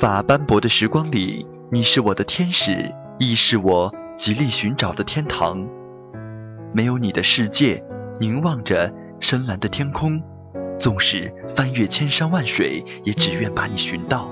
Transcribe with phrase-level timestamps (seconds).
[0.00, 5.62] 无法斑驳的时光里，你是我的天使，亦是我极力寻找的天堂。
[6.72, 7.84] 没有你的世界，
[8.18, 8.90] 凝望着
[9.20, 10.18] 深蓝的天空，
[10.78, 14.26] 纵使翻越千山万水，也只愿把你寻到。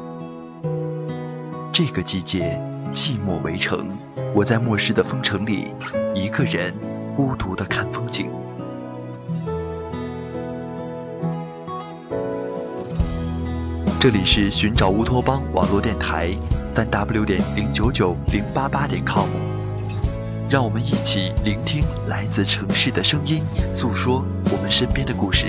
[1.70, 2.58] 这个季节，
[2.94, 3.90] 寂寞围城，
[4.34, 5.66] 我在末世的风城里，
[6.14, 6.72] 一个人
[7.14, 8.30] 孤独的看风景。
[14.00, 16.30] 这里是寻找乌托邦网络电台，
[16.72, 19.26] 三 w 点零九九零八八点 com，
[20.48, 23.42] 让我们一起聆听来自城市的声音，
[23.76, 25.46] 诉说我们身边的故事。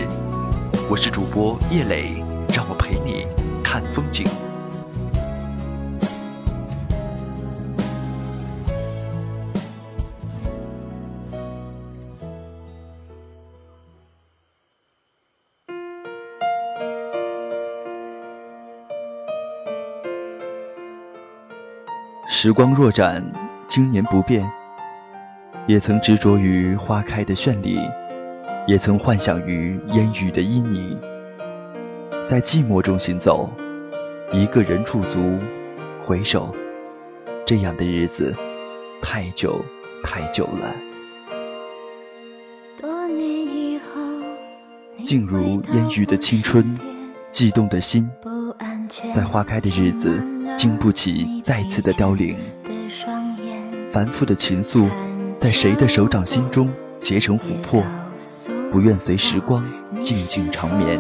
[0.90, 3.24] 我是主播叶磊，让我陪你
[3.64, 4.26] 看风景。
[22.32, 23.24] 时光若盏，
[23.68, 24.48] 经年不变。
[25.66, 27.80] 也曾执着于花开的绚丽，
[28.68, 30.96] 也曾幻想于烟雨的旖旎。
[32.28, 33.50] 在寂寞中行走，
[34.32, 35.40] 一个人驻足，
[36.06, 36.56] 回首，
[37.48, 38.36] 这样的日子，
[39.02, 39.60] 太久
[40.04, 40.76] 太久了。
[42.80, 44.00] 多年以后，
[45.04, 46.80] 静如烟雨的青春，
[47.32, 48.08] 悸动的心，
[49.16, 50.24] 在花开的日子，
[50.60, 52.36] 经不起再次的凋零。
[53.94, 54.90] 繁复的情愫，
[55.38, 57.82] 在谁的手掌心中结成琥珀？
[58.70, 59.64] 不愿随时光
[60.04, 61.00] 静静长眠。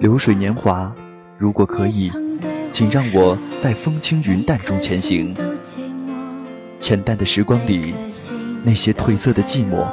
[0.00, 0.92] 流水年华，
[1.38, 2.10] 如果可以，
[2.72, 5.32] 请让我在风轻云淡中前行。
[6.80, 7.94] 浅淡的时光里，
[8.64, 9.86] 那些褪色的寂寞，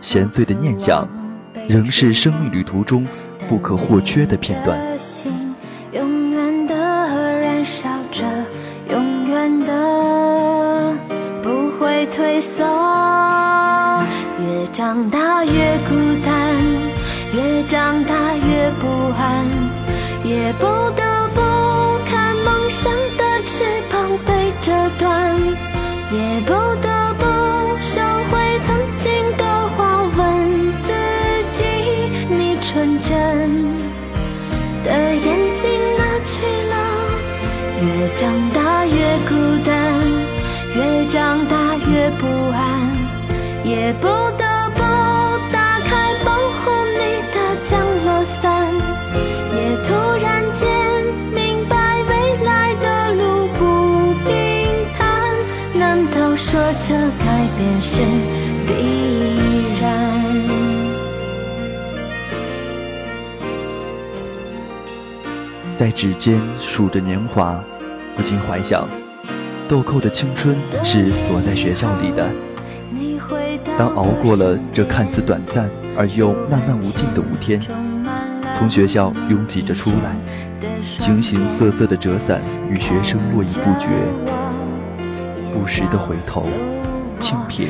[0.00, 1.08] 闲碎的念想，
[1.68, 3.04] 仍是生命旅途中
[3.48, 4.80] 不可或缺的片段。
[5.94, 8.24] 永远的燃烧着，
[8.90, 10.92] 永远的
[11.40, 12.64] 不会退缩。
[14.40, 15.94] 越长大越孤
[16.24, 16.34] 单，
[17.32, 19.46] 越长大越不安，
[20.24, 20.66] 也不
[20.96, 21.40] 得不
[22.04, 25.32] 看梦想的翅膀被折断，
[26.10, 26.52] 也不
[26.82, 26.83] 得
[43.84, 44.80] 也不得不
[45.52, 48.72] 打开保护你的降落伞，
[49.52, 54.32] 也突然间明白未来的路不平
[54.96, 55.36] 坦。
[55.78, 58.00] 难道说这改变是
[58.66, 58.72] 必
[59.82, 59.84] 然？
[65.76, 67.62] 在指尖数着年华，
[68.16, 68.88] 不禁怀想，
[69.68, 72.32] 豆蔻的青春是锁在学校里的。
[73.76, 77.60] 当熬过了这看似短暂而又漫漫无尽的五天，
[78.52, 80.14] 从学校拥挤着出来，
[80.80, 82.40] 形形色色的折伞
[82.70, 83.88] 与学生络绎不绝，
[85.52, 86.46] 不时的回头
[87.18, 87.66] 轻瞥，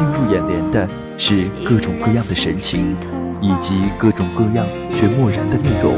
[0.00, 0.88] 映入眼帘的
[1.18, 2.96] 是各种各样的神情，
[3.42, 5.94] 以及各种各样却漠然的面容。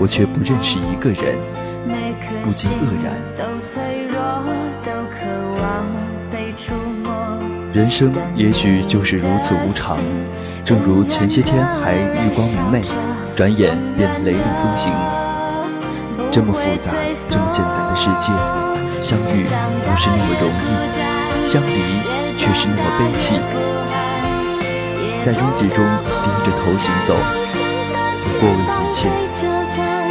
[0.00, 1.38] 我却不认识一个人，
[2.42, 4.11] 不禁愕然。
[7.72, 9.96] 人生也许就是如此无常，
[10.62, 12.82] 正如前些天还日光明媚，
[13.34, 14.92] 转眼便雷厉风行。
[16.30, 16.92] 这么复杂、
[17.30, 18.30] 这么简单的世界，
[19.00, 21.72] 相遇不是那么容易，相离
[22.36, 23.40] 却是那么悲戚。
[25.24, 27.16] 在拥挤中低着头行走，
[28.20, 29.08] 不过问一切，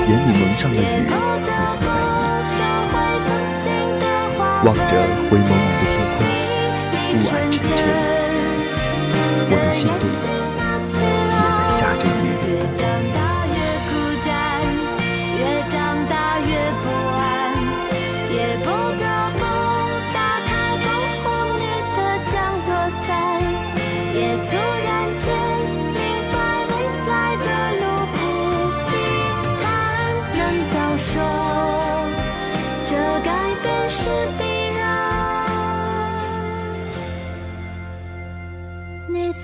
[0.07, 1.47] 眼里蒙上了雨，也不在
[1.77, 2.01] 意。
[4.65, 4.81] 望着
[5.30, 6.18] 灰蒙蒙的天空，
[7.11, 7.67] 雾霭沉沉，
[9.49, 9.85] 我的心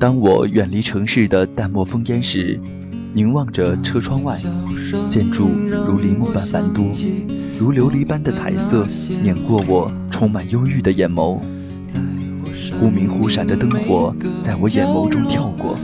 [0.00, 2.58] 当我远离城市的淡漠烽烟时，
[3.12, 4.34] 凝望着车窗外，
[5.10, 6.86] 建筑如林木般繁多，
[7.58, 8.86] 如琉璃般的彩色
[9.22, 11.38] 碾过我充满忧郁的眼眸。
[12.80, 15.76] 忽明忽闪的灯火在我眼眸中跳过，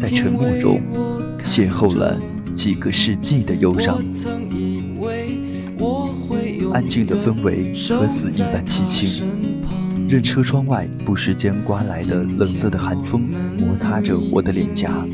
[0.00, 0.80] 在沉默中
[1.44, 2.18] 邂逅了
[2.54, 4.00] 几个世纪的忧伤。
[6.72, 9.51] 安静的氛围和死一般凄清。
[10.12, 13.22] 任车窗外不时间刮来的冷色的寒风
[13.58, 15.06] 摩擦着我的脸颊，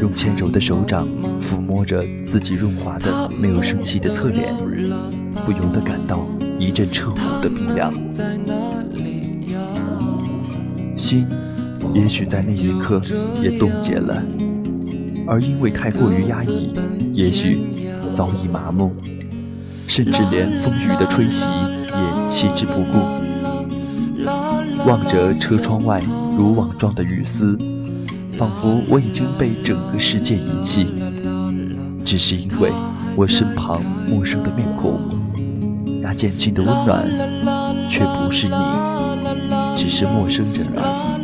[0.00, 1.06] 用纤柔的手掌
[1.38, 4.56] 抚摸着自己润滑的没有生气的侧脸，
[5.44, 6.26] 不由得感到
[6.58, 7.92] 一阵彻骨的冰凉。
[10.96, 11.28] 心
[11.92, 13.02] 也许在那一刻
[13.42, 14.22] 也冻结了，
[15.26, 16.72] 而因为太过于压抑，
[17.12, 17.58] 也许
[18.16, 18.96] 早已麻木，
[19.86, 23.25] 甚至连风雨的吹袭也弃之不顾。
[24.86, 26.00] 望着车窗外
[26.38, 27.58] 如网状的雨丝，
[28.38, 30.86] 仿佛我已经被整个世界遗弃。
[32.04, 32.70] 只是因为
[33.16, 35.00] 我身旁陌生的面孔，
[36.00, 37.04] 那渐近的温暖，
[37.90, 38.54] 却不是你，
[39.76, 41.16] 只是陌生人而已。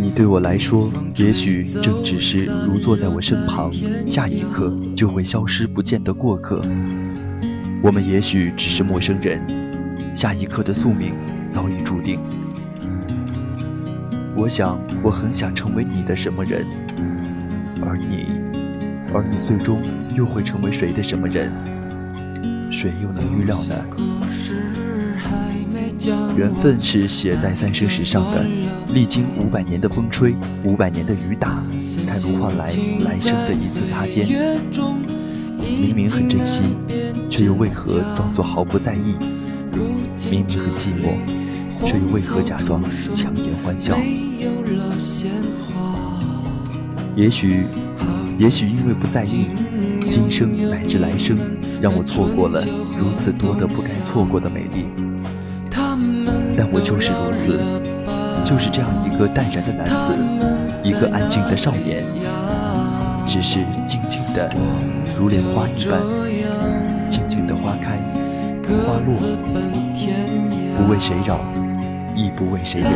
[0.00, 3.72] 你对我来说，也许正只是如坐在我身旁，
[4.06, 6.62] 下一刻就会消失不见的过客。
[7.82, 9.40] 我们也许只是陌生人，
[10.14, 11.14] 下一刻的宿命
[11.50, 12.20] 早已注定。
[14.36, 16.66] 我想，我很想成为你的什么人，
[17.80, 18.26] 而你，
[19.14, 19.82] 而你最终
[20.14, 21.50] 又会成为谁的什么人？
[22.70, 23.86] 谁又能预料呢？
[26.36, 28.46] 缘分是写在三生石上的，
[28.92, 30.34] 历经五百年的风吹，
[30.64, 31.62] 五百年的雨打，
[32.06, 32.66] 才能换来
[33.04, 34.28] 来生的一次擦肩。
[35.60, 36.62] 明明很珍惜，
[37.30, 39.14] 却又为何装作毫不在意？
[40.30, 41.14] 明明很寂寞，
[41.86, 43.96] 却又为何假装强颜欢笑？
[47.16, 47.66] 也许，
[48.38, 49.46] 也许因为不在意，
[50.08, 51.36] 今生乃至来生，
[51.80, 52.64] 让我错过了
[52.98, 54.88] 如此多的不该错过的美丽。
[56.56, 57.58] 但我就是如此，
[58.44, 60.14] 就是这样一个淡然的男子，
[60.84, 62.04] 一个安静的少年，
[63.26, 64.52] 只是静静的。
[65.20, 66.00] 如莲花一般，
[67.06, 68.00] 静静的花开，
[68.66, 69.14] 花落，
[70.78, 71.38] 不为谁扰，
[72.16, 72.90] 亦不为谁留。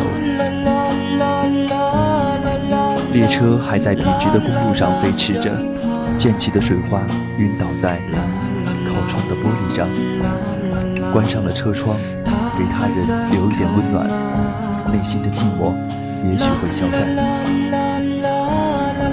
[3.12, 5.54] 列车还在笔直的公路上飞驰着，
[6.16, 7.02] 溅起的水花
[7.36, 8.00] 晕倒在
[8.86, 9.86] 靠窗的玻璃上。
[11.12, 11.94] 关上了车窗，
[12.56, 14.08] 给他人留一点温暖，
[14.90, 15.74] 内心的寂寞
[16.26, 17.02] 也许会消散。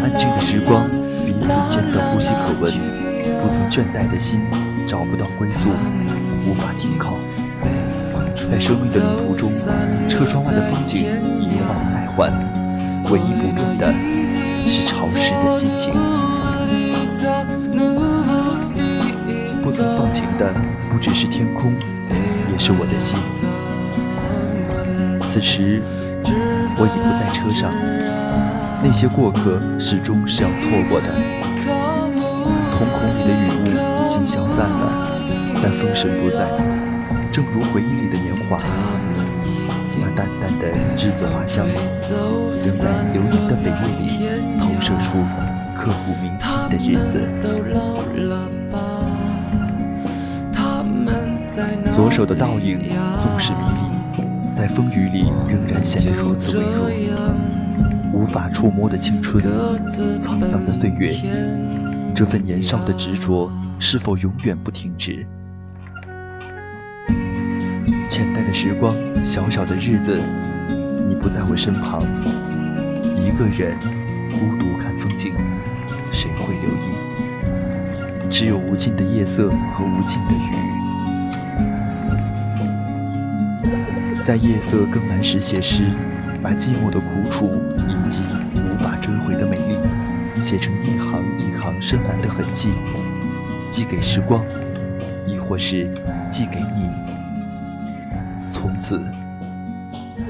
[0.01, 0.89] 安静的时光，
[1.25, 3.00] 彼此间的呼吸可闻。
[3.41, 4.41] 不曾倦怠的心
[4.87, 5.69] 找不到归宿，
[6.45, 7.15] 无法停靠。
[8.49, 9.49] 在生命的旅途中，
[10.09, 10.99] 车窗外的风景
[11.39, 12.31] 一换再换，
[13.09, 13.93] 唯一不变的
[14.67, 15.93] 是潮湿的心情。
[19.63, 20.53] 不曾放晴的
[20.91, 21.73] 不只是天空，
[22.51, 23.17] 也是我的心。
[25.23, 25.81] 此时
[26.77, 27.71] 我已不在车上，
[28.83, 31.50] 那些过客始终是要错过的。
[32.81, 35.21] 瞳孔里的雨雾已经消散了，
[35.61, 36.49] 但风神不在。
[37.31, 38.57] 正如回忆里的年华，
[39.99, 40.65] 那淡淡的
[40.97, 44.25] 栀子花香，仍在流年的美丽里
[44.59, 45.23] 投射出
[45.77, 47.29] 刻骨铭心的日子。
[51.93, 52.81] 左手的倒影
[53.19, 53.59] 总是迷
[54.17, 54.23] 离，
[54.55, 57.35] 在风雨里仍然显得如此微弱。
[58.11, 59.43] 无法触摸的青春，
[60.19, 61.11] 沧桑的岁月。
[62.13, 65.25] 这份年少的执着，是否永远不停止？
[68.07, 70.21] 浅淡的时光，小小的日子，
[71.07, 72.01] 你不在我身旁，
[73.17, 73.75] 一个人
[74.29, 75.33] 孤独看风景，
[76.11, 76.91] 谁会留意？
[78.29, 80.53] 只有无尽的夜色和无尽的雨，
[84.23, 85.85] 在夜色更蓝时写诗，
[86.41, 87.51] 把寂寞的苦楚
[87.87, 89.77] 以及无法追回的美丽。
[90.39, 90.97] 写成一
[91.81, 92.71] 深蓝的痕迹，
[93.67, 94.45] 寄给时光，
[95.27, 95.89] 亦或是
[96.29, 96.87] 寄给你。
[98.49, 99.01] 从此，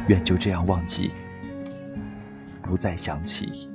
[0.08, 1.12] 愿就这样忘记，
[2.62, 3.70] 不再想起。